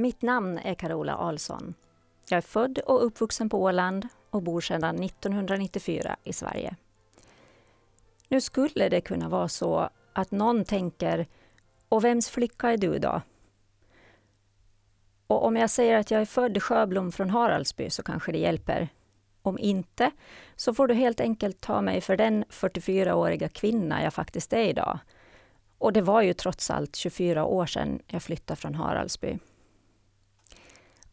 [0.00, 1.74] Mitt namn är Carola Alsson.
[2.28, 6.76] Jag är född och uppvuxen på Åland och bor sedan 1994 i Sverige.
[8.28, 11.26] Nu skulle det kunna vara så att någon tänker
[11.88, 13.22] och vems flicka är du då?
[15.26, 18.88] Och om jag säger att jag är född Sjöblom från Haraldsby så kanske det hjälper.
[19.42, 20.10] Om inte,
[20.56, 24.98] så får du helt enkelt ta mig för den 44-åriga kvinna jag faktiskt är idag.
[25.78, 29.38] Och det var ju trots allt 24 år sedan jag flyttade från Haraldsby.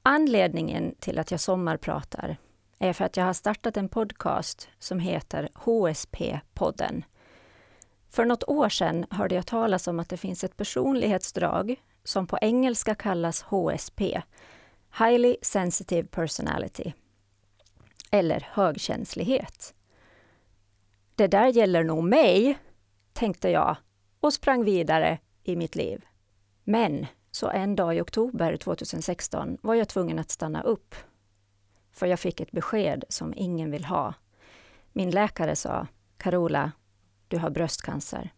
[0.07, 2.37] Anledningen till att jag sommarpratar
[2.79, 7.03] är för att jag har startat en podcast som heter HSP-podden.
[8.09, 12.37] För något år sedan hörde jag talas om att det finns ett personlighetsdrag som på
[12.41, 14.21] engelska kallas HSP,
[14.97, 16.93] Highly Sensitive Personality,
[18.11, 19.73] eller högkänslighet.
[21.15, 22.57] Det där gäller nog mig,
[23.13, 23.77] tänkte jag
[24.19, 26.05] och sprang vidare i mitt liv.
[26.63, 30.95] Men så en dag i oktober 2016 var jag tvungen att stanna upp.
[31.91, 34.13] För jag fick ett besked som ingen vill ha.
[34.93, 36.71] Min läkare sa, Carola,
[37.27, 38.33] du har bröstcancer.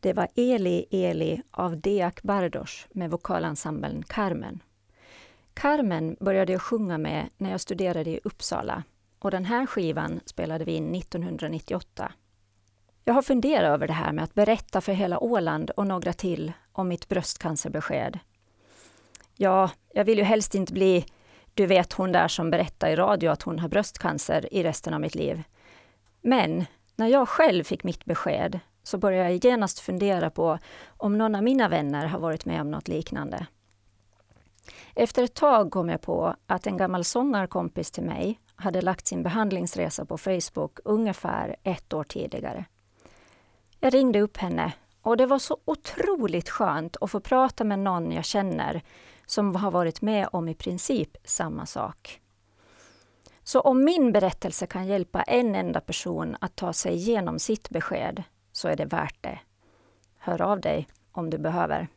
[0.00, 4.62] Det var Eli Eli av Deak Bardos med vokalensemblen Carmen.
[5.54, 8.82] Carmen började jag sjunga med när jag studerade i Uppsala
[9.18, 12.12] och den här skivan spelade vi in 1998.
[13.10, 16.52] Jag har funderat över det här med att berätta för hela Åland och några till
[16.72, 18.18] om mitt bröstcancerbesked.
[19.36, 21.04] Ja, jag vill ju helst inte bli,
[21.54, 25.00] du vet hon där som berättar i radio att hon har bröstcancer i resten av
[25.00, 25.42] mitt liv.
[26.20, 26.64] Men
[26.96, 31.42] när jag själv fick mitt besked så började jag genast fundera på om någon av
[31.42, 33.46] mina vänner har varit med om något liknande.
[34.94, 39.22] Efter ett tag kom jag på att en gammal sångarkompis till mig hade lagt sin
[39.22, 42.64] behandlingsresa på Facebook ungefär ett år tidigare.
[43.80, 48.12] Jag ringde upp henne och det var så otroligt skönt att få prata med någon
[48.12, 48.82] jag känner
[49.26, 52.20] som har varit med om i princip samma sak.
[53.42, 58.22] Så om min berättelse kan hjälpa en enda person att ta sig igenom sitt besked
[58.52, 59.38] så är det värt det.
[60.18, 61.88] Hör av dig om du behöver.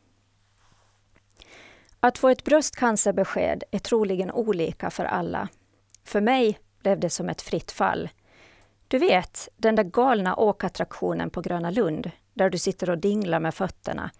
[2.00, 5.48] Att få ett bröstcancerbesked är troligen olika för alla.
[6.04, 8.08] För mig blev det som ett fritt fall.
[8.94, 13.54] Du vet, den där galna åkattraktionen på Gröna Lund, där du sitter och dinglar med
[13.54, 14.10] fötterna.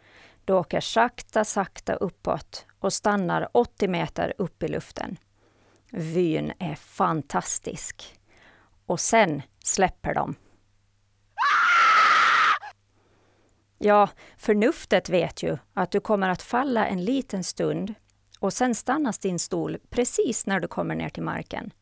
[0.44, 5.16] Du åker sakta, sakta uppåt och stannar 80 meter upp i luften.
[5.90, 8.18] Vyn är fantastisk.
[8.86, 10.34] Och sen släpper de.
[13.78, 17.94] Ja, förnuftet vet ju att du kommer att falla en liten stund
[18.40, 21.72] och sen stannas din stol precis när du kommer ner till marken.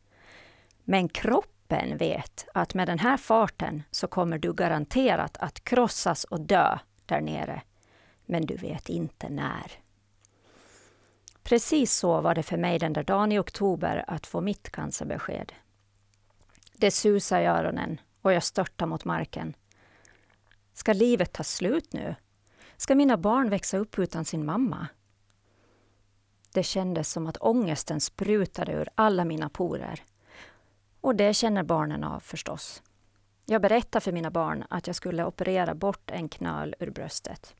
[0.83, 6.41] Men kroppen vet att med den här farten så kommer du garanterat att krossas och
[6.41, 7.61] dö där nere.
[8.25, 9.71] Men du vet inte när.
[11.43, 15.53] Precis så var det för mig den där dagen i oktober att få mitt cancerbesked.
[16.77, 19.55] Det susar i öronen och jag störtar mot marken.
[20.73, 22.15] Ska livet ta slut nu?
[22.77, 24.87] Ska mina barn växa upp utan sin mamma?
[26.53, 30.03] Det kändes som att ångesten sprutade ur alla mina porer.
[31.03, 32.83] Och det känner barnen av förstås.
[33.45, 37.55] Jag berättade för mina barn att jag skulle operera bort en knöl ur bröstet.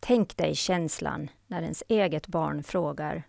[0.00, 3.22] Tänk dig känslan när ens eget barn frågar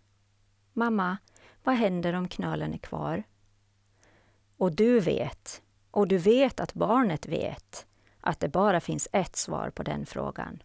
[0.73, 1.17] Mamma,
[1.63, 3.23] vad händer om knölen är kvar?
[4.57, 5.61] Och du vet,
[5.91, 7.85] och du vet att barnet vet,
[8.19, 10.63] att det bara finns ett svar på den frågan.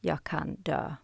[0.00, 0.94] Jag kan dö.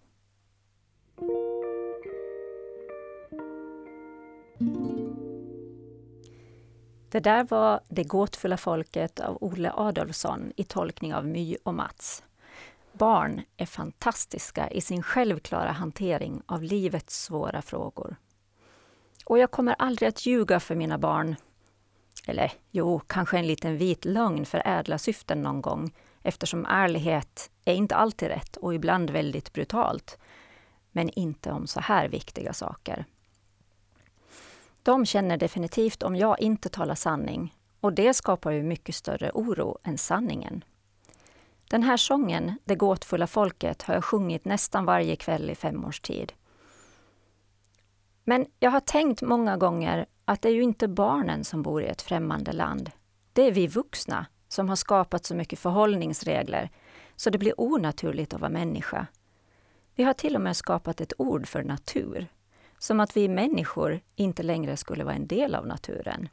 [7.11, 12.23] Det där var Det gåtfulla folket av Olle Adolfsson i tolkning av My och Mats.
[12.93, 18.17] Barn är fantastiska i sin självklara hantering av livets svåra frågor.
[19.25, 21.37] Och jag kommer aldrig att ljuga för mina barn
[22.27, 25.93] eller jo, kanske en liten vit lögn för ädla syften någon gång,
[26.23, 30.19] eftersom ärlighet är inte alltid rätt och ibland väldigt brutalt.
[30.93, 33.05] Men inte om så här viktiga saker.
[34.83, 39.79] De känner definitivt om jag inte talar sanning och det skapar ju mycket större oro
[39.85, 40.65] än sanningen.
[41.71, 46.01] Den här sången, Det gåtfulla folket, har jag sjungit nästan varje kväll i fem års
[46.01, 46.33] tid.
[48.25, 51.87] Men jag har tänkt många gånger att det är ju inte barnen som bor i
[51.87, 52.91] ett främmande land.
[53.33, 56.71] Det är vi vuxna som har skapat så mycket förhållningsregler
[57.17, 59.07] så det blir onaturligt att vara människa.
[59.95, 62.29] Vi har till och med skapat ett ord för natur,
[62.81, 66.29] som att vi människor inte längre skulle vara en del av naturen.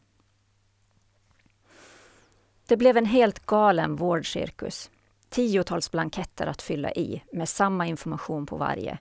[2.68, 4.92] Det blev en helt galen vårdcirkus.
[5.30, 8.98] tiotals blanketter att fylla i med samma information på varje,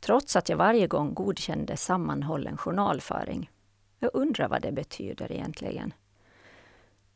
[0.00, 3.50] trots att jag varje gång godkände sammanhållen journalföring.
[3.98, 5.94] Jag undrar vad det betyder egentligen.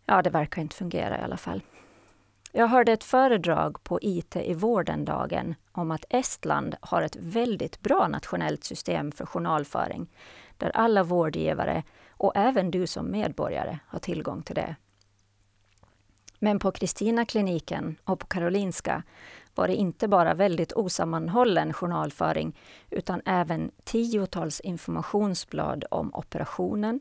[0.06, 1.62] Ja, det verkar inte fungera i alla fall.
[2.52, 8.08] Jag hörde ett föredrag på IT i vården-dagen om att Estland har ett väldigt bra
[8.08, 10.10] nationellt system för journalföring,
[10.56, 14.76] där alla vårdgivare och även du som medborgare har tillgång till det.
[16.38, 19.02] Men på Kristina-kliniken och på Karolinska
[19.54, 22.58] var det inte bara väldigt osammanhållen journalföring
[22.90, 27.00] utan även tiotals informationsblad om operationen,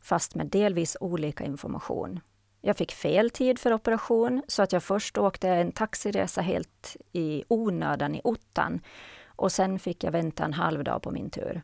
[0.00, 2.20] fast med delvis olika information.
[2.60, 7.44] Jag fick fel tid för operation så att jag först åkte en taxiresa helt i
[7.48, 8.80] onödan i ottan
[9.26, 11.62] och sen fick jag vänta en halv dag på min tur.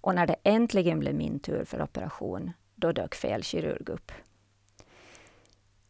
[0.00, 4.12] Och när det äntligen blev min tur för operation, då dök fel kirurg upp.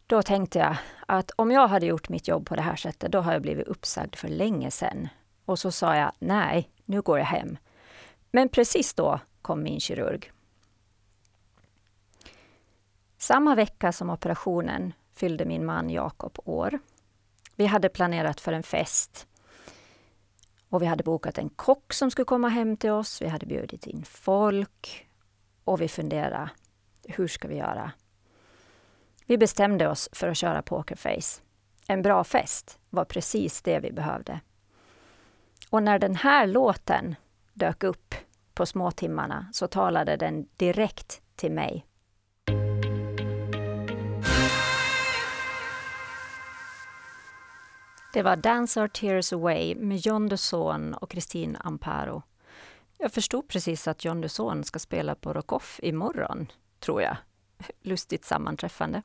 [0.07, 0.77] Då tänkte jag
[1.07, 3.67] att om jag hade gjort mitt jobb på det här sättet, då har jag blivit
[3.67, 5.09] uppsagd för länge sedan.
[5.45, 7.57] Och så sa jag, nej, nu går jag hem.
[8.31, 10.33] Men precis då kom min kirurg.
[13.23, 16.79] Samma vecka som operationen fyllde min man Jakob år.
[17.57, 19.27] Vi hade planerat för en fest.
[20.69, 23.23] Och vi hade bokat en kock som skulle komma hem till oss.
[23.23, 25.09] Vi hade bjudit in folk.
[25.65, 26.51] Och vi funderade,
[27.09, 27.93] hur ska vi göra?
[29.27, 31.43] Vi bestämde oss för att köra pokerface.
[31.89, 34.41] En bra fest var precis det vi behövde.
[35.71, 37.15] Och när den här låten
[37.53, 38.15] dök upp
[38.55, 41.87] på småtimmarna så talade den direkt till mig.
[48.13, 52.23] Det var Dance Our Tears Away med John Dusson och Christine Amparo.
[52.99, 57.17] Jag förstod precis att John Dusson ska spela på Rockoff imorgon, tror jag.
[57.83, 59.03] Lustigt sammanträffande.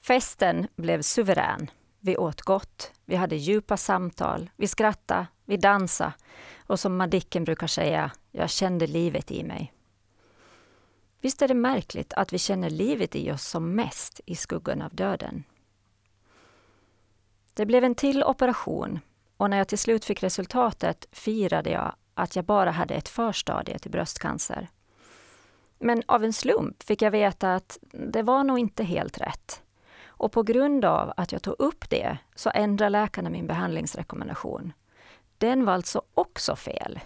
[0.00, 1.70] Festen blev suverän.
[2.00, 6.12] Vi åt gott, vi hade djupa samtal, vi skrattade, vi dansade
[6.66, 9.72] och som Madicken brukar säga, jag kände livet i mig.
[11.20, 14.94] Visst är det märkligt att vi känner livet i oss som mest i skuggan av
[14.94, 15.44] döden?
[17.58, 19.00] Det blev en till operation
[19.36, 23.78] och när jag till slut fick resultatet firade jag att jag bara hade ett förstadie
[23.78, 24.68] till bröstcancer.
[25.78, 29.62] Men av en slump fick jag veta att det var nog inte helt rätt.
[30.06, 34.72] Och på grund av att jag tog upp det så ändrade läkarna min behandlingsrekommendation.
[35.38, 37.00] Den var alltså också fel.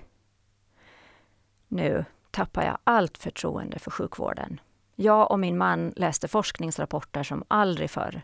[1.68, 4.60] Nu tappar jag allt förtroende för sjukvården.
[4.96, 8.22] Jag och min man läste forskningsrapporter som aldrig förr.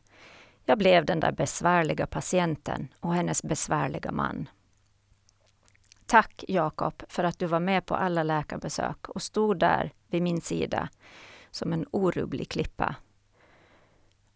[0.69, 4.49] Jag blev den där besvärliga patienten och hennes besvärliga man.
[6.07, 10.41] Tack Jakob för att du var med på alla läkarbesök och stod där vid min
[10.41, 10.89] sida
[11.51, 12.95] som en orubblig klippa.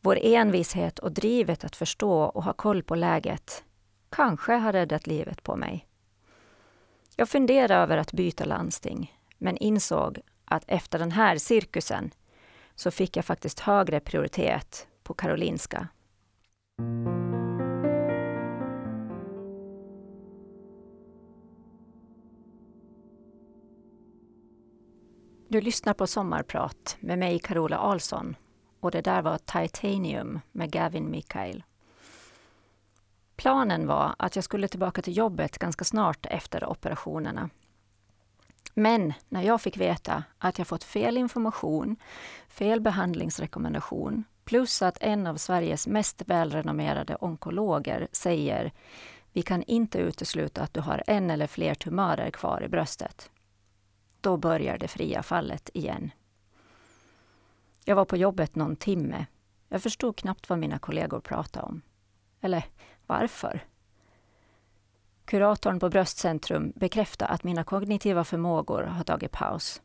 [0.00, 3.64] Vår envishet och drivet att förstå och ha koll på läget
[4.10, 5.86] kanske har räddat livet på mig.
[7.16, 12.10] Jag funderade över att byta landsting, men insåg att efter den här cirkusen
[12.74, 15.88] så fick jag faktiskt högre prioritet på Karolinska
[25.52, 28.36] du lyssnar på Sommarprat med mig, Carola Alsson.
[28.80, 31.64] Och det där var Titanium med Gavin Mikael.
[33.36, 37.50] Planen var att jag skulle tillbaka till jobbet ganska snart efter operationerna.
[38.74, 41.96] Men när jag fick veta att jag fått fel information,
[42.48, 48.72] fel behandlingsrekommendation, plus att en av Sveriges mest välrenommerade onkologer säger
[49.32, 53.30] vi kan inte utesluta att du har en eller fler tumörer kvar i bröstet.
[54.20, 56.10] Då börjar det fria fallet igen.
[57.84, 59.26] Jag var på jobbet någon timme.
[59.68, 61.82] Jag förstod knappt vad mina kollegor pratade om.
[62.40, 62.64] Eller
[63.06, 63.64] varför.
[65.24, 69.82] Kuratorn på Bröstcentrum bekräftar att mina kognitiva förmågor har tagit paus.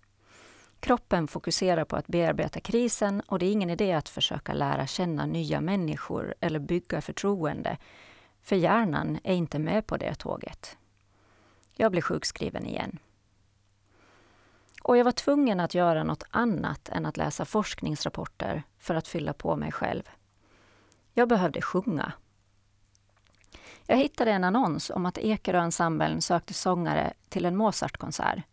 [0.79, 5.25] Kroppen fokuserar på att bearbeta krisen och det är ingen idé att försöka lära känna
[5.25, 7.77] nya människor eller bygga förtroende,
[8.41, 10.77] för hjärnan är inte med på det tåget.
[11.75, 12.99] Jag blir sjukskriven igen.
[14.83, 19.33] Och jag var tvungen att göra något annat än att läsa forskningsrapporter för att fylla
[19.33, 20.03] på mig själv.
[21.13, 22.11] Jag behövde sjunga.
[23.85, 28.43] Jag hittade en annons om att Ekerö-ensemblen sökte sångare till en Mozartkonsert.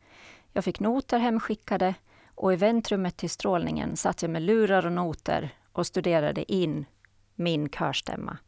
[0.52, 1.94] Jag fick noter hemskickade
[2.34, 6.86] och i väntrummet till strålningen satt jag med lurar och noter och studerade in
[7.34, 8.38] min körstämma.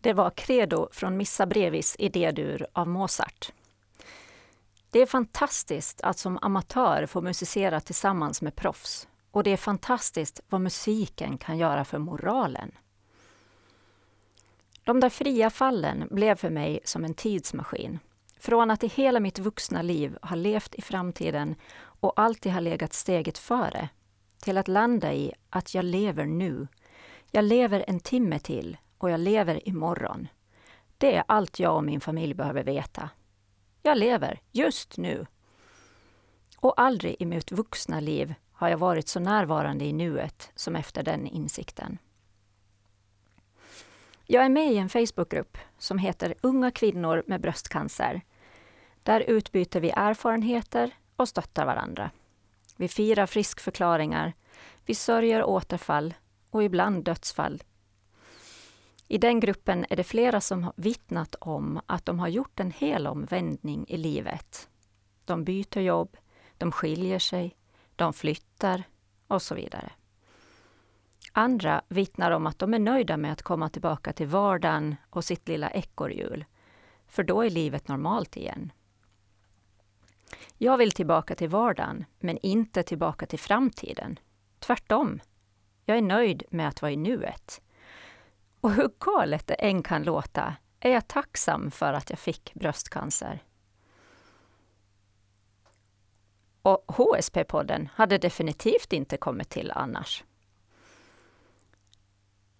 [0.00, 3.52] Det var Credo från Missa Brevis idédur av Mozart.
[4.90, 9.08] Det är fantastiskt att som amatör få musicera tillsammans med proffs.
[9.30, 12.72] Och det är fantastiskt vad musiken kan göra för moralen.
[14.84, 17.98] De där fria fallen blev för mig som en tidsmaskin.
[18.38, 22.92] Från att i hela mitt vuxna liv ha levt i framtiden och alltid ha legat
[22.92, 23.88] steget före,
[24.42, 26.66] till att landa i att jag lever nu.
[27.30, 30.28] Jag lever en timme till och jag lever imorgon.
[30.98, 33.10] Det är allt jag och min familj behöver veta.
[33.82, 35.26] Jag lever just nu.
[36.56, 41.02] Och aldrig i mitt vuxna liv har jag varit så närvarande i nuet som efter
[41.02, 41.98] den insikten.
[44.26, 48.20] Jag är med i en Facebookgrupp som heter Unga kvinnor med bröstcancer.
[49.02, 52.10] Där utbyter vi erfarenheter och stöttar varandra.
[52.76, 54.32] Vi firar friskförklaringar,
[54.86, 56.14] vi sörjer återfall
[56.50, 57.62] och ibland dödsfall.
[59.08, 62.70] I den gruppen är det flera som har vittnat om att de har gjort en
[62.70, 64.68] hel omvändning i livet.
[65.24, 66.16] De byter jobb,
[66.58, 67.56] de skiljer sig,
[67.96, 68.82] de flyttar
[69.28, 69.92] och så vidare.
[71.36, 75.48] Andra vittnar om att de är nöjda med att komma tillbaka till vardagen och sitt
[75.48, 76.44] lilla ekorrhjul,
[77.06, 78.72] för då är livet normalt igen.
[80.58, 84.18] Jag vill tillbaka till vardagen, men inte tillbaka till framtiden.
[84.58, 85.20] Tvärtom.
[85.84, 87.62] Jag är nöjd med att vara i nuet.
[88.60, 93.42] Och hur galet det än kan låta är jag tacksam för att jag fick bröstcancer.
[96.62, 100.24] Och HSP-podden hade definitivt inte kommit till annars.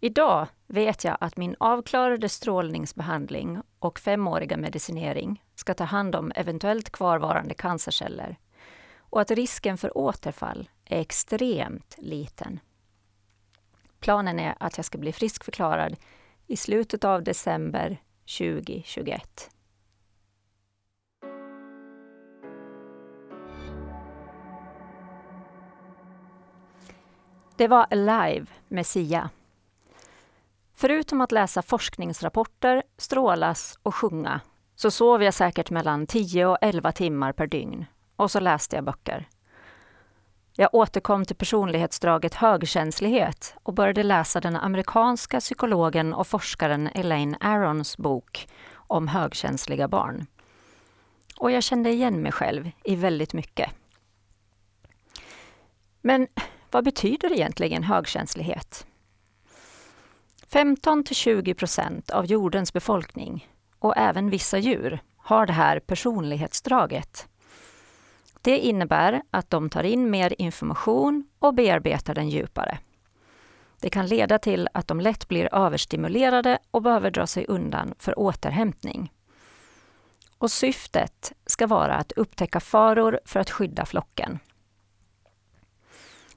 [0.04, 6.90] Idag vet jag att min avklarade strålningsbehandling och femåriga medicinering ska ta hand om eventuellt
[6.90, 8.36] kvarvarande cancerceller
[8.96, 12.60] och att risken för återfall är extremt liten.
[14.00, 15.96] Planen är att jag ska bli friskförklarad
[16.46, 18.02] i slutet av december
[18.38, 19.50] 2021.
[27.56, 29.30] Det var Alive med Sia.
[30.76, 34.40] Förutom att läsa forskningsrapporter, strålas och sjunga
[34.76, 37.84] så sov jag säkert mellan 10 och 11 timmar per dygn.
[38.16, 39.28] Och så läste jag böcker.
[40.56, 47.96] Jag återkom till personlighetsdraget högkänslighet och började läsa den amerikanska psykologen och forskaren Elaine Arons
[47.96, 50.26] bok om högkänsliga barn.
[51.36, 53.70] Och jag kände igen mig själv i väldigt mycket.
[56.00, 56.28] Men
[56.70, 58.86] vad betyder egentligen högkänslighet?
[60.54, 67.28] 15 till 20 procent av jordens befolkning och även vissa djur har det här personlighetsdraget.
[68.42, 72.78] Det innebär att de tar in mer information och bearbetar den djupare.
[73.80, 78.18] Det kan leda till att de lätt blir överstimulerade och behöver dra sig undan för
[78.18, 79.12] återhämtning.
[80.38, 84.38] Och syftet ska vara att upptäcka faror för att skydda flocken.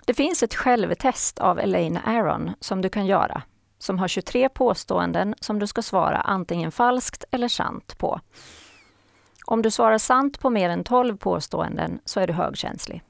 [0.05, 3.43] Det finns ett självtest av Elaine Aron som du kan göra,
[3.77, 8.19] som har 23 påståenden som du ska svara antingen falskt eller sant på.
[9.45, 13.03] Om du svarar sant på mer än 12 påståenden så är du högkänslig.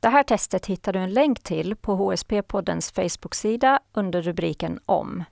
[0.00, 5.24] Det här testet hittar du en länk till på HSP-poddens Facebook-sida under rubriken Om.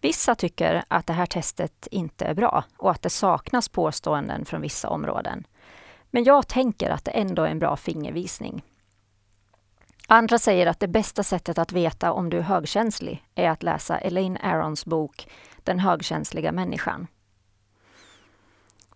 [0.00, 4.60] Vissa tycker att det här testet inte är bra och att det saknas påståenden från
[4.60, 5.46] vissa områden.
[6.10, 8.62] Men jag tänker att det ändå är en bra fingervisning.
[10.12, 13.98] Andra säger att det bästa sättet att veta om du är högkänslig är att läsa
[13.98, 15.28] Elaine Arons bok
[15.64, 17.06] Den högkänsliga människan.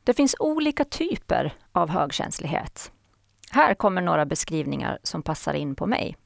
[0.05, 2.93] Det finns olika typer av högkänslighet.
[3.51, 6.17] Här kommer några beskrivningar som passar in på mig.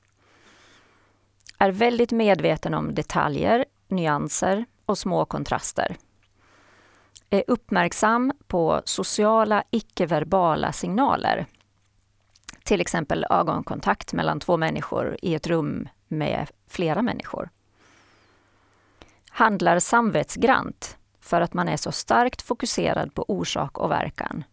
[1.59, 5.97] Är väldigt medveten om detaljer, nyanser och små kontraster.
[7.31, 11.47] Är uppmärksam på sociala icke-verbala signaler
[12.69, 17.51] till exempel ögonkontakt mellan två människor i ett rum med flera människor.
[19.31, 24.45] Handlar samvetsgrant för att man är så starkt fokuserad på orsak och verkan.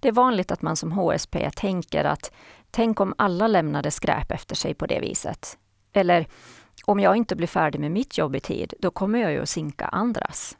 [0.00, 2.32] Det är vanligt att man som HSP tänker att
[2.70, 5.58] tänk om alla lämnade skräp efter sig på det viset.
[5.92, 6.26] Eller
[6.84, 9.48] om jag inte blir färdig med mitt jobb i tid, då kommer jag ju att
[9.48, 10.56] sinka andras.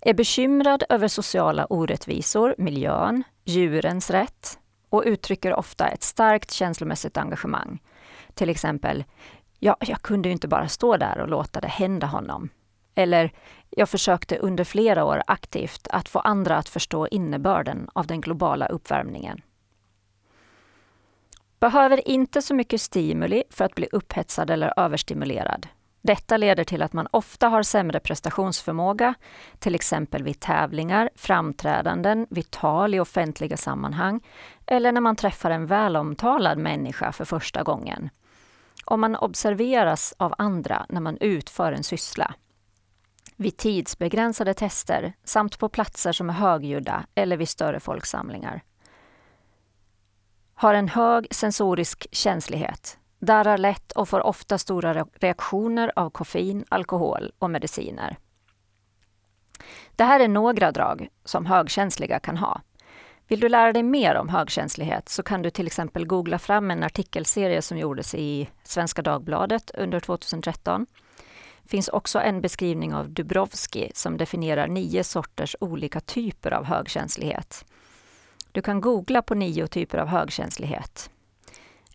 [0.00, 4.58] Är bekymrad över sociala orättvisor, miljön, djurens rätt,
[4.90, 7.82] och uttrycker ofta ett starkt känslomässigt engagemang.
[8.34, 9.04] Till exempel,
[9.58, 12.48] ja, jag kunde ju inte bara stå där och låta det hända honom.
[12.94, 13.32] Eller,
[13.70, 18.66] jag försökte under flera år aktivt att få andra att förstå innebörden av den globala
[18.66, 19.40] uppvärmningen.
[21.60, 25.68] Behöver inte så mycket stimuli för att bli upphetsad eller överstimulerad.
[26.06, 29.14] Detta leder till att man ofta har sämre prestationsförmåga,
[29.58, 34.20] till exempel vid tävlingar, framträdanden, vid tal i offentliga sammanhang
[34.66, 38.10] eller när man träffar en välomtalad människa för första gången.
[38.84, 42.34] Om man observeras av andra när man utför en syssla.
[43.36, 48.62] Vid tidsbegränsade tester samt på platser som är högljudda eller vid större folksamlingar.
[50.54, 57.32] Har en hög sensorisk känslighet, darrar lätt och får ofta stora reaktioner av koffein, alkohol
[57.38, 58.16] och mediciner.
[59.96, 62.60] Det här är några drag som högkänsliga kan ha.
[63.28, 66.82] Vill du lära dig mer om högkänslighet så kan du till exempel googla fram en
[66.82, 70.86] artikelserie som gjordes i Svenska Dagbladet under 2013.
[71.62, 77.64] Det finns också en beskrivning av Dubrovski som definierar nio sorters olika typer av högkänslighet.
[78.52, 81.10] Du kan googla på nio typer av högkänslighet.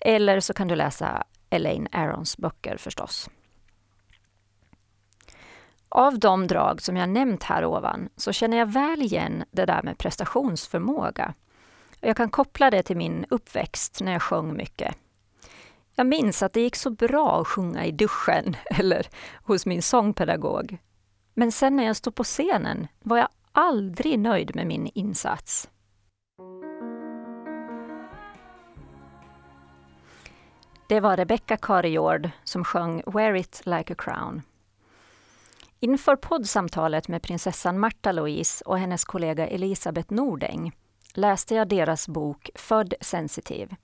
[0.02, 3.30] Eller så kan du läsa Elaine Arons böcker förstås.
[5.90, 9.84] Av de drag som jag nämnt här ovan så känner jag väl igen det där
[9.84, 11.34] med prestationsförmåga.
[12.00, 14.96] Jag kan koppla det till min uppväxt när jag sjöng mycket.
[15.96, 19.08] Jag minns att det gick så bra att sjunga i duschen eller
[19.44, 20.78] hos min sångpedagog.
[21.34, 25.70] Men sen när jag stod på scenen var jag aldrig nöjd med min insats.
[30.92, 34.42] Det var Rebecca Carriord som sjöng Wear it like a crown.
[35.80, 40.72] Inför poddsamtalet med prinsessan Marta Louise och hennes kollega Elisabeth Nordeng
[41.14, 43.76] läste jag deras bok Född sensitiv.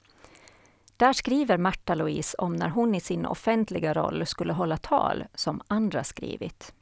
[0.97, 5.61] Där skriver Marta Louise om när hon i sin offentliga roll skulle hålla tal som
[5.67, 6.73] andra skrivit.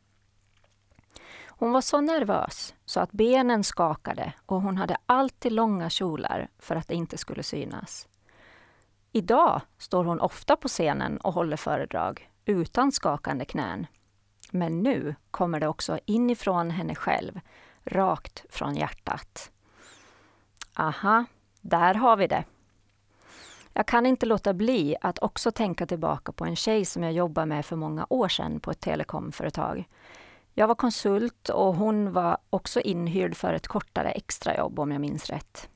[1.47, 6.75] Hon var så nervös så att benen skakade och hon hade alltid långa kjolar för
[6.75, 8.07] att det inte skulle synas.
[9.15, 13.87] Idag står hon ofta på scenen och håller föredrag utan skakande knän.
[14.51, 17.39] Men nu kommer det också inifrån henne själv,
[17.85, 19.51] rakt från hjärtat.
[20.73, 21.25] Aha,
[21.61, 22.43] där har vi det.
[23.73, 27.47] Jag kan inte låta bli att också tänka tillbaka på en tjej som jag jobbade
[27.47, 29.89] med för många år sedan på ett telekomföretag.
[30.53, 35.29] Jag var konsult och hon var också inhyrd för ett kortare extrajobb om jag minns
[35.29, 35.69] rätt.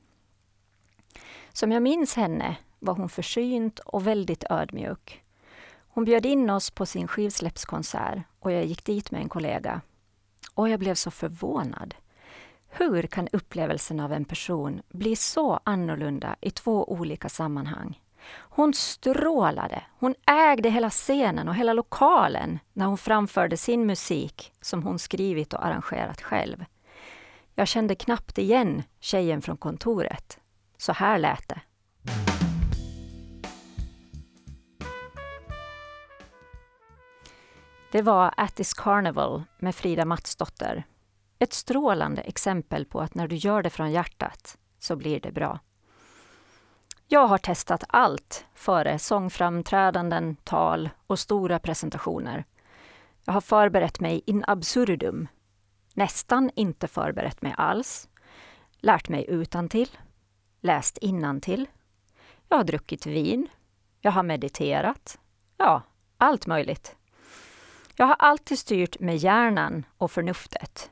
[1.54, 5.24] Som jag minns henne var hon försynt och väldigt ödmjuk.
[5.88, 9.82] Hon bjöd in oss på sin skivsläppskonsert och jag gick dit med en kollega.
[10.54, 11.96] Och jag blev så förvånad.
[12.70, 18.02] Hur kan upplevelsen av en person bli så annorlunda i två olika sammanhang?
[18.32, 24.84] Hon strålade, hon ägde hela scenen och hela lokalen när hon framförde sin musik som
[24.84, 26.65] hon skrivit och arrangerat själv.
[27.56, 30.39] Jag kände knappt igen tjejen från kontoret.
[30.78, 31.62] Så här lät det.
[37.91, 40.84] Det var Attis Carnival med Frida Matsdotter.
[41.39, 45.60] Ett strålande exempel på att när du gör det från hjärtat så blir det bra.
[47.08, 52.45] Jag har testat allt före sångframträdanden, tal och stora presentationer.
[53.25, 55.28] Jag har förberett mig in absurdum.
[55.93, 58.10] Nästan inte förberett mig alls.
[58.80, 59.97] Lärt mig utan till,
[60.62, 61.67] läst innantill.
[62.49, 63.47] Jag har druckit vin.
[64.02, 65.19] Jag har mediterat.
[65.58, 65.82] Ja,
[66.17, 66.95] allt möjligt.
[68.00, 70.92] Jag har alltid styrt med hjärnan och förnuftet.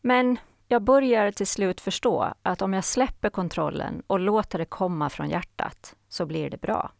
[0.00, 5.10] Men jag börjar till slut förstå att om jag släpper kontrollen och låter det komma
[5.10, 6.92] från hjärtat så blir det bra.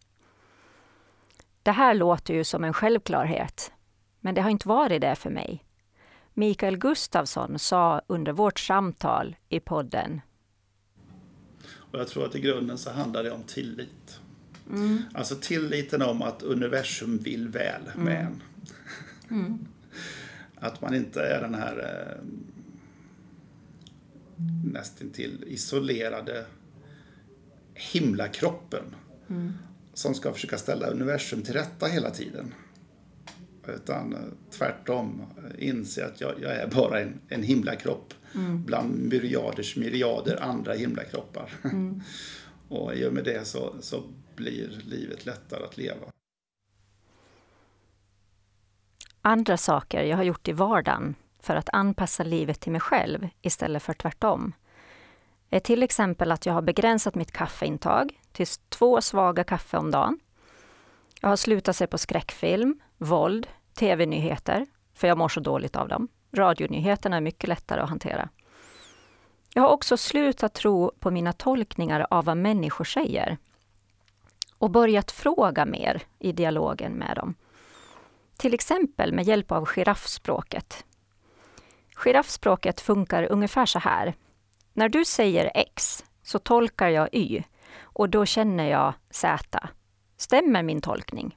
[1.63, 3.73] Det här låter ju som en självklarhet,
[4.21, 5.65] men det har inte varit det för mig.
[6.35, 10.21] Mikael Gustafsson sa under vårt samtal i podden
[11.65, 14.21] och jag tror att i grunden så handlar det om tillit.
[14.71, 15.03] Mm.
[15.15, 18.27] Alltså tilliten om att universum vill väl med mm.
[18.27, 18.43] en.
[19.33, 19.67] Mm.
[20.55, 22.25] Att man inte är den här eh,
[24.65, 26.45] nästintill isolerade
[27.75, 28.85] himlakroppen
[29.31, 29.53] mm.
[29.95, 32.55] som ska försöka ställa universum till rätta hela tiden.
[33.69, 34.19] Utan eh,
[34.51, 38.65] tvärtom eh, inse att jag, jag, är bara en, en himlakropp mm.
[38.65, 41.53] bland myriaders myriader andra himlakroppar.
[41.65, 42.01] Mm.
[42.69, 44.03] och i och med det så, så
[44.37, 46.07] blir livet lättare att leva
[49.23, 53.83] andra saker jag har gjort i vardagen för att anpassa livet till mig själv istället
[53.83, 54.53] för tvärtom
[55.51, 60.21] är till exempel att jag har begränsat mitt kaffeintag till två svaga kaffe om dagen.
[61.21, 66.09] Jag har slutat se på skräckfilm, våld, tv-nyheter, för jag mår så dåligt av dem.
[66.37, 68.29] Radionyheterna är mycket lättare att hantera.
[69.55, 73.39] Jag har också slutat tro på mina tolkningar av vad människor säger
[74.59, 77.35] och börjat fråga mer i dialogen med dem
[78.37, 80.85] till exempel med hjälp av giraffspråket.
[81.97, 84.15] Giraffspråket funkar ungefär så här.
[84.73, 87.43] När du säger X så tolkar jag Y
[87.83, 89.69] och då känner jag Z.
[90.17, 91.37] Stämmer min tolkning?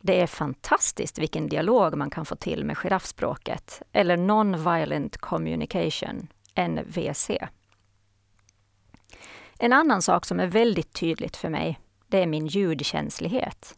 [0.00, 6.28] Det är fantastiskt vilken dialog man kan få till med giraffspråket, eller Non-Violent Communication,
[6.68, 7.30] NVC.
[9.58, 13.76] En annan sak som är väldigt tydligt för mig, det är min ljudkänslighet.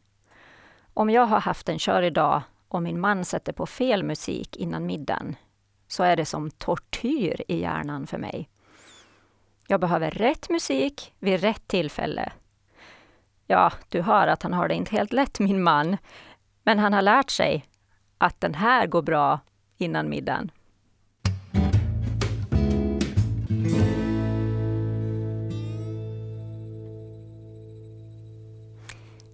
[0.95, 4.87] Om jag har haft en körig dag och min man sätter på fel musik innan
[4.87, 5.37] middagen,
[5.89, 8.49] så är det som tortyr i hjärnan för mig.
[9.67, 12.33] Jag behöver rätt musik vid rätt tillfälle.
[13.47, 15.97] Ja, du hör att han har det inte helt lätt, min man.
[16.63, 17.65] Men han har lärt sig
[18.19, 19.41] att den här går bra
[19.79, 20.51] innan middagen.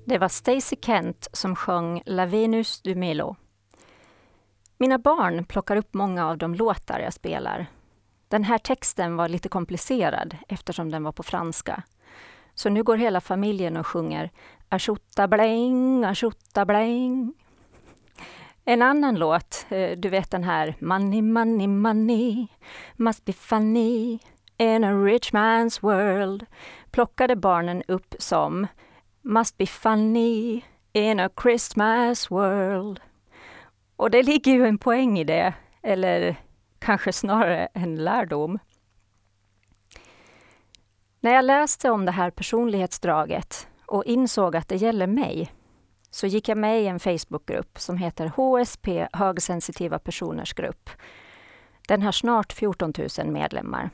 [0.08, 3.36] Det var Stacey Kent som sjöng La Venus du Melo.
[4.78, 7.66] Mina barn plockar upp många av de låtar jag spelar.
[8.28, 11.82] Den här texten var lite komplicerad eftersom den var på franska.
[12.54, 14.30] Så nu går hela familjen och sjunger
[14.68, 17.32] Ashota bläng, ashota bläng.
[18.64, 22.46] En annan låt, eh, du vet den här Money, money, money
[22.96, 24.18] must be funny
[24.56, 26.46] in a rich man's world
[26.90, 28.66] plockade barnen upp som
[29.22, 33.00] Must be funny in a Christmas world.
[33.96, 36.36] Och det ligger ju en poäng i det, eller
[36.78, 38.58] kanske snarare en lärdom.
[41.20, 45.52] När jag läste om det här personlighetsdraget och insåg att det gäller mig,
[46.10, 50.90] så gick jag med i en Facebookgrupp som heter HSP Högsensitiva personers grupp.
[51.88, 53.90] Den har snart 14 000 medlemmar.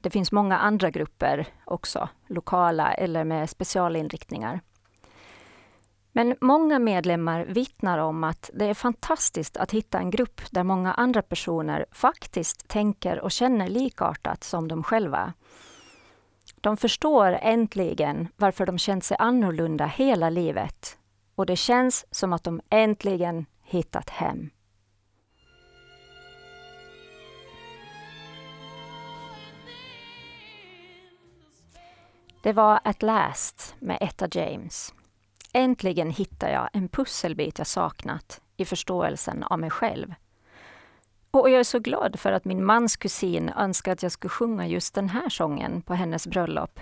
[0.00, 4.60] Det finns många andra grupper också, lokala eller med specialinriktningar.
[6.12, 10.92] Men många medlemmar vittnar om att det är fantastiskt att hitta en grupp där många
[10.92, 15.32] andra personer faktiskt tänker och känner likartat som de själva.
[16.60, 20.98] De förstår äntligen varför de känt sig annorlunda hela livet
[21.34, 24.50] och det känns som att de äntligen hittat hem.
[32.42, 34.94] Det var At Last med Etta James.
[35.52, 40.14] Äntligen hittar jag en pusselbit jag saknat i förståelsen av mig själv.
[41.30, 44.66] Och jag är så glad för att min mans kusin önskade att jag skulle sjunga
[44.66, 46.80] just den här sången på hennes bröllop.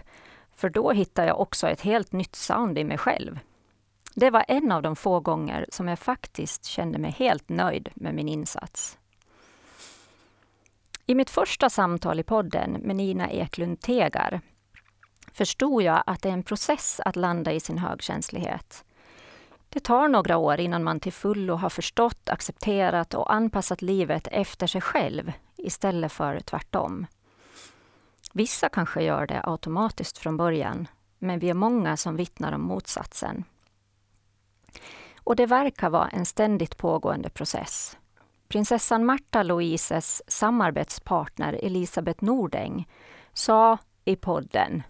[0.57, 3.39] För då hittar jag också ett helt nytt sound i mig själv.
[4.15, 8.15] Det var en av de få gånger som jag faktiskt kände mig helt nöjd med
[8.15, 8.99] min insats.
[11.07, 14.41] I mitt första samtal i podden med Nina Eklund Tegar
[15.39, 18.85] förstod jag att det är en process att landa i sin högkänslighet.
[19.69, 24.67] Det tar några år innan man till fullo har förstått, accepterat och anpassat livet efter
[24.67, 27.07] sig själv istället för tvärtom.
[28.33, 33.45] Vissa kanske gör det automatiskt från början, men vi är många som vittnar om motsatsen.
[35.25, 37.99] Och det verkar vara en ständigt pågående process.
[38.49, 42.89] Prinsessan Marta Louises samarbetspartner Elisabeth Nordeng
[43.33, 44.83] sa i podden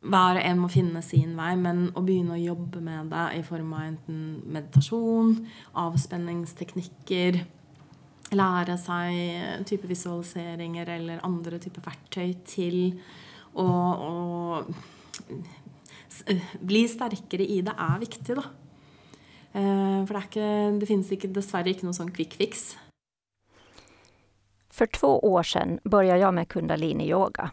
[0.00, 3.42] hver og en må finne sin vei, men å begynne å jobbe med det i
[3.44, 5.34] form av enten meditasjon,
[5.82, 7.40] avspenningsteknikker,
[8.30, 12.78] lære seg type visualiseringer eller andre typer verktøy til
[13.58, 14.14] å, å
[16.30, 18.46] eh, bli sterkere i det, er viktig, da.
[19.52, 22.70] Eh, for det, er ikke, det finnes ikke, dessverre ikke noen sånn quick fix.
[24.70, 27.50] För två år sedan började jag med kundalini-yoga.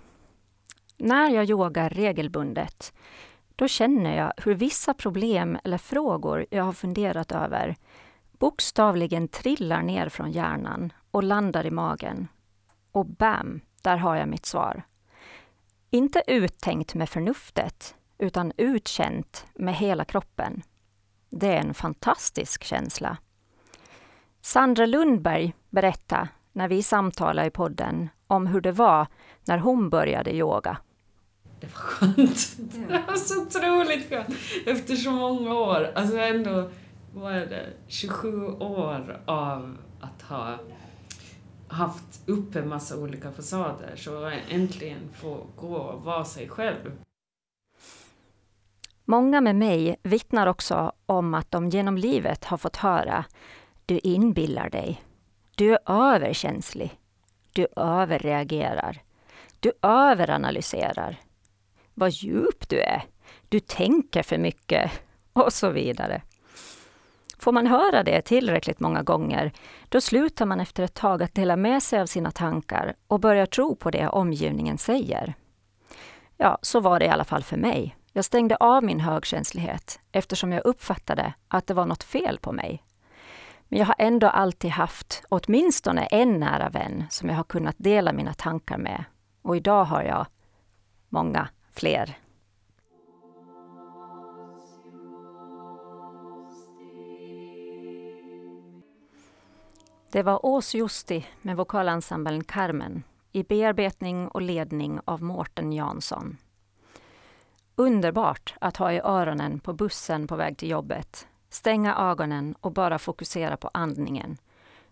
[0.98, 2.94] När jag yogar regelbundet,
[3.56, 7.76] då känner jag hur vissa problem eller frågor jag har funderat över
[8.40, 12.28] bokstavligen trillar ner från hjärnan och landar i magen.
[12.92, 14.84] Och bam, där har jag mitt svar.
[15.90, 20.62] Inte uttänkt med förnuftet, utan utkänt med hela kroppen.
[21.30, 23.18] Det är en fantastisk känsla.
[24.42, 29.08] Sandra Lundberg berättade när vi samtalade i podden om hur det var
[29.46, 30.78] när hon började yoga
[31.60, 32.58] det var skönt.
[32.90, 34.30] Det var så otroligt skönt.
[34.66, 35.92] Efter så många år.
[35.96, 36.70] Alltså ändå,
[37.14, 40.58] vad är det, 27 år av att ha
[41.68, 43.94] haft upp en massa olika fasader.
[43.96, 46.92] Så äntligen få gå och vara sig själv.
[49.06, 53.26] Många med mig vittnar också om att de genom livet har fått höra
[53.86, 55.04] du inbillar dig.
[55.56, 57.00] Du är överkänslig.
[57.54, 59.02] Du överreagerar.
[59.60, 61.18] Du överanalyserar
[61.98, 63.04] vad djup du är,
[63.50, 64.92] du tänker för mycket
[65.34, 66.22] och så vidare.
[67.40, 69.52] Får man höra det tillräckligt många gånger,
[69.90, 73.46] då slutar man efter ett tag att dela med sig av sina tankar och börjar
[73.46, 75.34] tro på det omgivningen säger.
[76.38, 77.96] Ja, så var det i alla fall för mig.
[78.14, 82.84] Jag stängde av min högkänslighet eftersom jag uppfattade att det var något fel på mig.
[83.68, 88.14] Men jag har ändå alltid haft åtminstone en nära vän som jag har kunnat dela
[88.14, 89.04] mina tankar med.
[89.42, 90.26] Och idag har jag
[91.10, 91.48] många
[91.78, 92.18] fler.
[100.12, 106.38] Det var Ås Justi med vokalensemblen Carmen i bearbetning och ledning av Mårten Jansson.
[107.76, 113.00] Underbart att ha i öronen på bussen på väg till jobbet, stänga ögonen och bara
[113.00, 114.38] fokusera på andningen,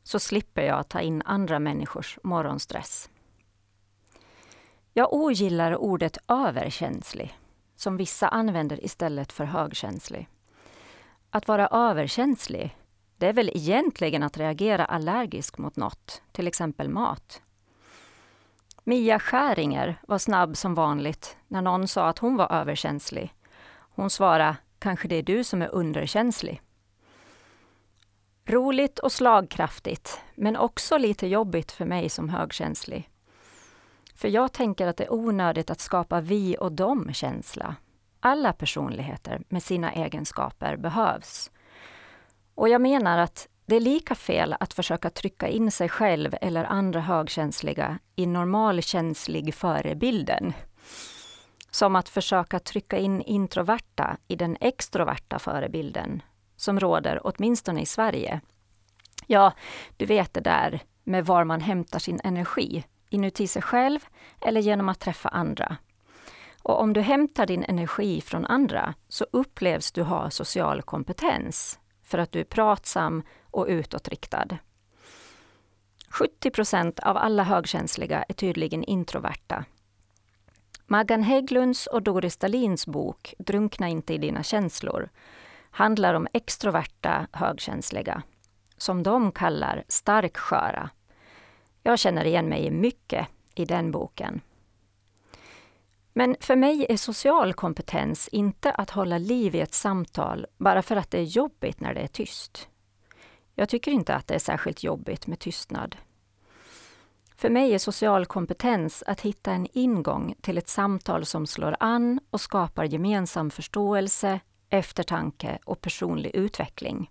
[0.04, 3.10] så slipper jag ta in andra människors morgonstress.
[4.98, 7.38] Jag ogillar ordet överkänslig,
[7.76, 10.30] som vissa använder istället för högkänslig.
[11.30, 12.78] Att vara överkänslig,
[13.18, 17.42] det är väl egentligen att reagera allergiskt mot något, till exempel mat.
[18.84, 23.34] Mia Skäringer var snabb som vanligt när någon sa att hon var överkänslig.
[23.78, 26.62] Hon svarade, kanske det är du som är underkänslig.
[28.46, 33.10] Roligt och slagkraftigt, men också lite jobbigt för mig som högkänslig.
[34.16, 37.76] För jag tänker att det är onödigt att skapa vi och dem-känsla.
[38.20, 41.52] Alla personligheter med sina egenskaper behövs.
[42.56, 46.64] Och jag menar att det är lika fel att försöka trycka in sig själv eller
[46.64, 50.54] andra högkänsliga i normalkänslig förebilden.
[51.72, 56.22] Som att försöka trycka in introverta i den extroverta förebilden
[56.56, 58.42] som råder åtminstone i Sverige.
[59.28, 59.54] Ja,
[59.98, 64.00] du vet det där med var man hämtar sin energi, inuti sig själv
[64.42, 65.78] eller genom att träffa andra.
[66.64, 72.18] Och om du hämtar din energi från andra så upplevs du ha social kompetens för
[72.18, 74.48] att du är pratsam och utåtriktad.
[76.10, 79.66] 70 procent av alla högkänsliga är tydligen introverta.
[80.88, 85.10] Maggan Hägglunds och Doris Dahlins bok Drunkna inte i dina känslor
[85.72, 88.22] handlar om extroverta högkänsliga,
[88.78, 90.90] som de kallar starksköra.
[91.88, 94.42] Jag känner igen mig mycket i den boken.
[96.14, 100.96] Men för mig är social kompetens inte att hålla liv i ett samtal bara för
[100.96, 102.68] att det är jobbigt när det är tyst.
[103.56, 105.96] Jag tycker inte att det är särskilt jobbigt med tystnad.
[107.36, 112.20] För mig är social kompetens att hitta en ingång till ett samtal som slår an
[112.30, 117.10] och skapar gemensam förståelse, eftertanke och personlig utveckling.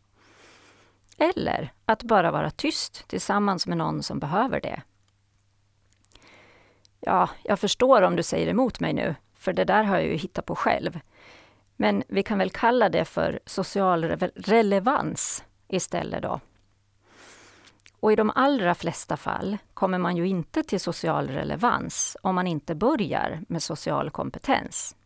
[1.17, 4.83] Eller att bara vara tyst tillsammans med någon som behöver det.
[7.01, 10.17] Ja, jag förstår om du säger emot mig nu, för det där har jag ju
[10.17, 11.01] hittat på själv.
[11.77, 16.41] Men vi kan väl kalla det för social re relevans istället då.
[18.01, 22.47] Och i de allra flesta fall kommer man ju inte till social relevans om man
[22.47, 24.97] inte börjar med social kompetens.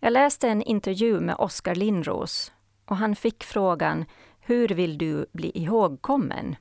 [0.00, 2.52] Jag läste en intervju med Oskar Lindros
[2.84, 4.04] och han fick frågan
[4.48, 6.56] hur vill du bli ihågkommen?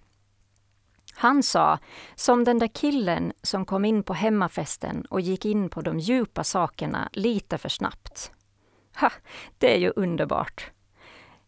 [1.14, 1.80] Han sa,
[2.16, 6.44] som den där killen som kom in på hemmafesten och gick in på de djupa
[6.44, 8.32] sakerna lite för snabbt.
[9.00, 9.12] Ha,
[9.58, 10.72] det är ju underbart.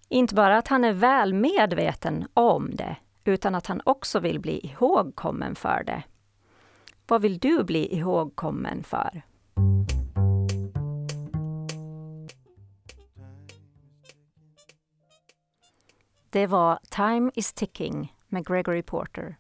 [0.10, 4.65] Inte bara att han är väl medveten om det, utan att han också vill bli
[4.65, 6.04] ihågkommen för det.
[7.08, 9.21] Vad vill du bli ihågkommen för?
[16.38, 19.38] Det var Time is ticking med Gregory Porter.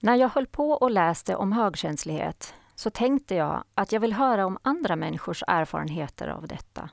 [0.00, 4.46] När jag höll på och läste om högkänslighet så tänkte jag att jag vill höra
[4.46, 6.90] om andra människors erfarenheter av detta.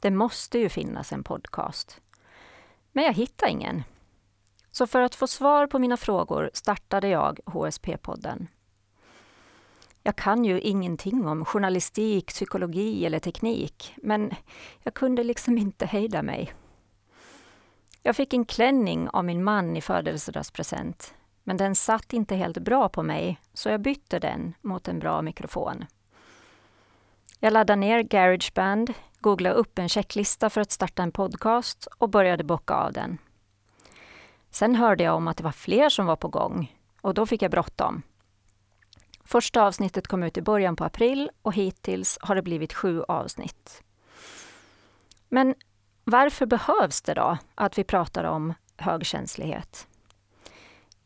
[0.00, 2.00] Det måste ju finnas en podcast.
[2.92, 3.82] Men jag hittade ingen.
[4.70, 8.46] Så för att få svar på mina frågor startade jag HSP-podden.
[10.02, 14.34] Jag kan ju ingenting om journalistik, psykologi eller teknik, men
[14.82, 16.54] jag kunde liksom inte hejda mig.
[18.02, 21.14] Jag fick en klänning av min man i födelsedagspresent
[21.48, 25.22] men den satt inte helt bra på mig, så jag bytte den mot en bra
[25.22, 25.84] mikrofon.
[27.40, 32.44] Jag laddade ner Garageband, googlade upp en checklista för att starta en podcast och började
[32.44, 33.18] bocka av den.
[34.50, 37.42] Sen hörde jag om att det var fler som var på gång och då fick
[37.42, 38.02] jag bråttom.
[39.24, 43.82] Första avsnittet kom ut i början på april och hittills har det blivit sju avsnitt.
[45.28, 45.54] Men
[46.10, 49.86] varför behövs det då att vi pratar om högkänslighet?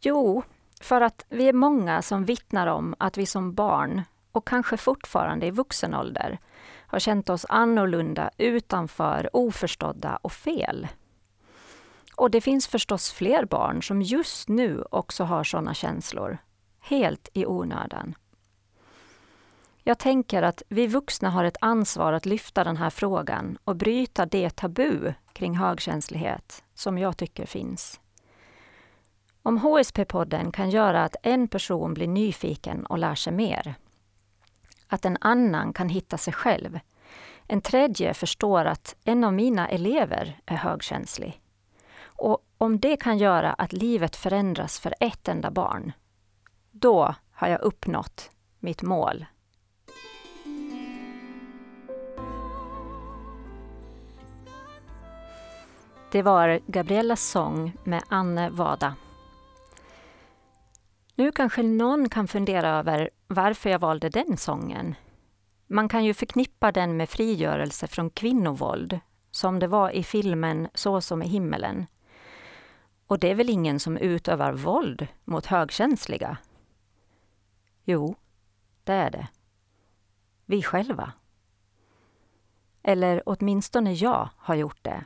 [0.01, 0.43] Jo,
[0.81, 5.47] för att vi är många som vittnar om att vi som barn, och kanske fortfarande
[5.47, 6.39] i vuxen ålder,
[6.87, 10.89] har känt oss annorlunda, utanför, oförstådda och fel.
[12.17, 16.39] Och det finns förstås fler barn som just nu också har sådana känslor,
[16.81, 18.15] helt i onödan.
[19.85, 24.27] Jag tänker att vi vuxna har ett ansvar att lyfta den här frågan och bryta
[24.27, 28.01] det tabu kring högkänslighet som jag tycker finns.
[29.43, 33.75] Om HSP-podden kan göra att en person blir nyfiken och lär sig mer,
[34.87, 36.79] att en annan kan hitta sig själv,
[37.47, 41.41] en tredje förstår att en av mina elever är högkänslig.
[42.03, 45.93] Och om det kan göra att livet förändras för ett enda barn,
[46.71, 49.27] då har jag uppnått mitt mål
[56.13, 58.95] Det var Gabriellas sång med Anne Wada.
[61.15, 64.95] Nu kanske någon kan fundera över varför jag valde den sången.
[65.67, 71.01] Man kan ju förknippa den med frigörelse från kvinnovåld, som det var i filmen Så
[71.01, 71.87] som i himmelen.
[73.07, 76.37] Och det är väl ingen som utövar våld mot högkänsliga?
[77.85, 78.17] Jo,
[78.85, 79.29] det är det.
[80.47, 81.13] Vi själva.
[82.83, 85.05] Eller åtminstone jag har gjort det.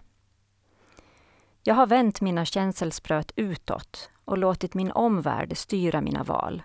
[1.69, 6.63] Jag har vänt mina känselspröt utåt och låtit min omvärld styra mina val.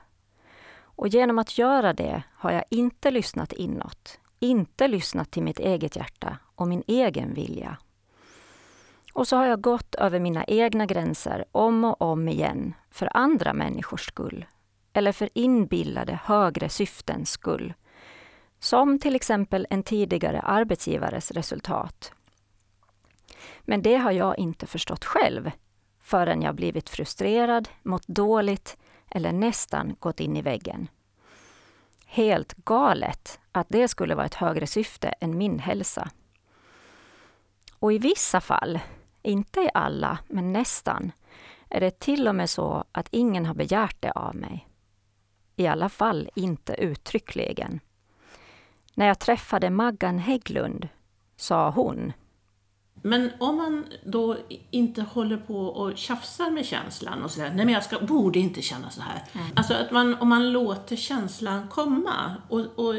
[0.73, 5.95] Och genom att göra det har jag inte lyssnat inåt, inte lyssnat till mitt eget
[5.95, 7.77] hjärta och min egen vilja.
[9.13, 13.53] Och så har jag gått över mina egna gränser om och om igen för andra
[13.53, 14.45] människors skull
[14.93, 17.73] eller för inbillade högre syftens skull.
[18.59, 22.13] Som till exempel en tidigare arbetsgivares resultat
[23.61, 25.51] men det har jag inte förstått själv
[25.99, 28.77] förrän jag blivit frustrerad, mått dåligt
[29.09, 30.87] eller nästan gått in i väggen.
[32.05, 36.09] Helt galet att det skulle vara ett högre syfte än min hälsa.
[37.79, 38.79] Och i vissa fall,
[39.21, 41.11] inte i alla, men nästan,
[41.69, 44.67] är det till och med så att ingen har begärt det av mig.
[45.55, 47.79] I alla fall inte uttryckligen.
[48.93, 50.87] När jag träffade Maggan Hägglund
[51.35, 52.13] sa hon
[53.03, 54.37] men om man då
[54.71, 58.61] inte håller på och tjafsar med känslan och sådär, nej men jag ska, borde inte
[58.61, 59.23] känna så här.
[59.33, 59.47] Mm.
[59.55, 62.95] Alltså att man, om man låter känslan komma och, och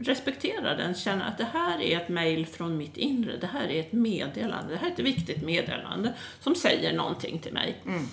[0.00, 3.80] respekterar den, känner att det här är ett mejl från mitt inre, det här är
[3.80, 7.82] ett meddelande, det här är ett viktigt meddelande som säger någonting till mig.
[7.86, 8.08] Mm.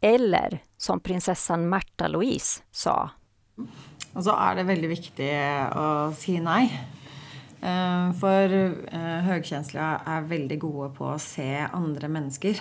[0.00, 3.10] Eller som prinsessan Märta Louise sa.
[4.12, 5.30] Och så är det väldigt viktigt
[5.70, 6.88] att säga nej.
[8.20, 12.56] For eh, eh är väldigt goda på att se andra människor.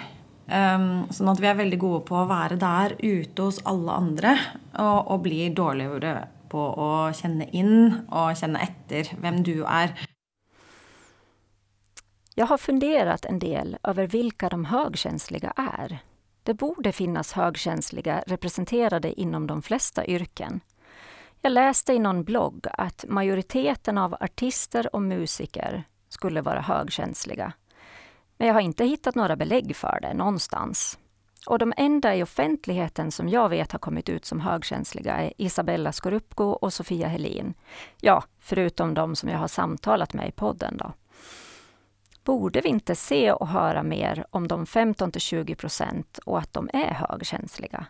[0.48, 4.38] Ehm, sånn at vi är väldigt goda på att vara där ute hos alla andra
[4.74, 10.00] och, og blir dårligere på att känna in och känna efter vem du är.
[12.36, 16.00] Jag har funderat en del över vilka de högkänsliga är.
[16.44, 20.62] Det borde finnas högkänsliga representerade inom de flesta yrken.
[21.46, 27.54] Jag läste i någon blogg att majoriteten av artister och musiker skulle vara högkänsliga.
[28.38, 31.00] Men jag har inte hittat några belägg för det någonstans.
[31.48, 35.92] Och de enda i offentligheten som jag vet har kommit ut som högkänsliga är Isabella
[35.92, 37.54] Scorupco och Sofia Helin.
[38.02, 40.94] Ja, förutom de som jag har samtalat med i podden då.
[42.24, 46.54] Borde vi inte se och höra mer om de 15 till 20 procent och att
[46.54, 47.86] de är högkänsliga?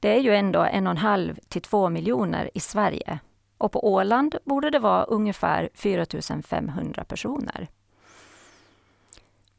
[0.00, 3.18] Det är ju ändå en och en halv till två miljoner i Sverige.
[3.58, 6.06] Och på Åland borde det vara ungefär 4
[6.42, 7.68] 500 personer.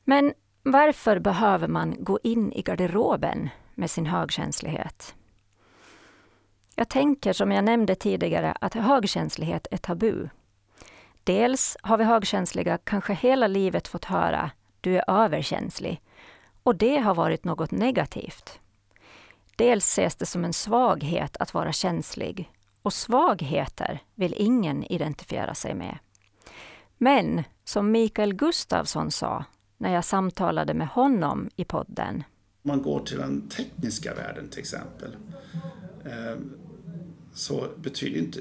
[0.04, 5.16] Men varför behöver man gå in i garderoben med sin högkänslighet?
[6.76, 10.30] Jag tänker, som jag nämnde tidigare, att högkänslighet är tabu.
[11.24, 14.52] Dels har vi högkänsliga kanske hela livet fått höra
[14.82, 16.02] du är överkänslig
[16.64, 18.60] och det har varit något negativt.
[19.56, 22.52] Dels ses det som en svaghet att vara känslig
[22.82, 25.98] och svagheter vill ingen identifiera sig med.
[26.98, 29.46] Men som Mikael Gustafsson sa
[29.78, 32.24] när jag samtalade med honom i podden.
[32.62, 35.16] Man går till den tekniska världen till exempel.
[36.06, 36.54] Ehm,
[37.34, 38.40] så betyder inte,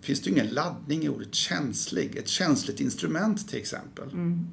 [0.00, 2.16] finns det ingen laddning i ordet känslig.
[2.16, 4.08] Ett känsligt instrument till exempel.
[4.12, 4.46] Mm.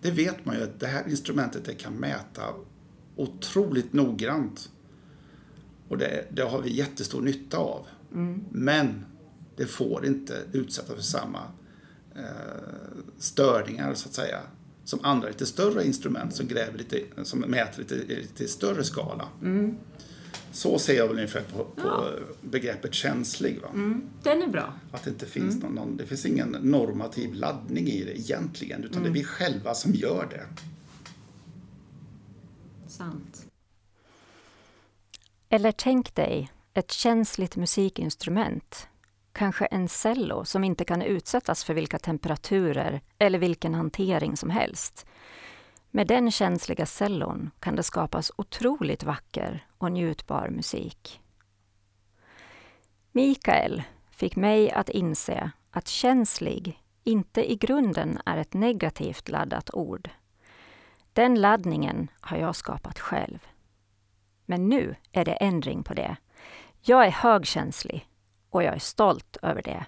[0.00, 2.42] Det vet man ju att det här instrumentet det kan mäta
[3.16, 4.70] otroligt noggrant
[5.88, 7.86] och det, det har vi jättestor nytta av.
[8.12, 8.44] Mm.
[8.50, 9.04] Men
[9.56, 11.40] det får inte utsätta för samma
[12.16, 12.22] eh,
[13.18, 14.40] störningar så att säga
[14.84, 19.28] som andra lite större instrument som, gräver lite, som mäter lite, lite större skala.
[19.42, 19.76] Mm.
[20.52, 22.10] Så ser jag väl ungefär på, på
[22.40, 23.60] begreppet känslig.
[23.62, 23.68] Va?
[23.74, 24.74] Mm, den är bra.
[24.92, 29.02] Att det inte finns någon, någon, det finns ingen normativ laddning i det egentligen, utan
[29.02, 30.46] det är vi själva som gör det.
[32.88, 33.43] Sant.
[35.54, 38.88] Eller tänk dig ett känsligt musikinstrument.
[39.32, 45.06] Kanske en cello som inte kan utsättas för vilka temperaturer eller vilken hantering som helst.
[45.90, 51.20] Med den känsliga cellon kan det skapas otroligt vacker och njutbar musik.
[53.12, 60.10] Mikael fick mig att inse att känslig inte i grunden är ett negativt laddat ord.
[61.12, 63.46] Den laddningen har jag skapat själv.
[64.46, 66.16] Men nu är det ändring på det.
[66.80, 68.08] Jag är högkänslig
[68.50, 69.84] och jag är stolt över det.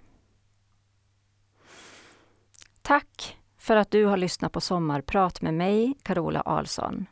[2.83, 7.07] Tack för att du har lyssnat på Sommarprat med mig, Carola Ahlsson.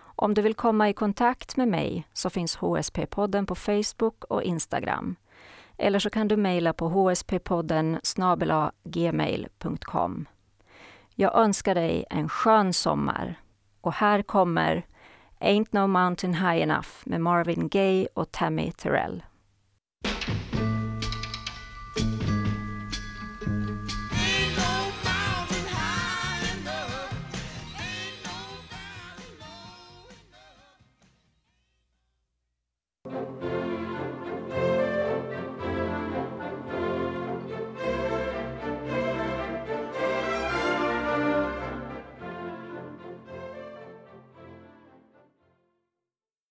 [0.00, 5.16] Om du vill komma i kontakt med mig så finns HSP-podden på Facebook och Instagram.
[5.78, 8.00] Eller så kan du mejla på hsppodden
[8.84, 10.28] gmail.com.
[11.14, 13.40] Jag önskar dig en skön sommar.
[13.80, 14.86] Och här kommer
[15.44, 19.22] Ain't No Mountain High Enough med Marvin Gaye och Tammy Terrell.